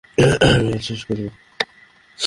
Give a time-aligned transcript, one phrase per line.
[0.47, 1.25] আমি কাজ শেষ করব।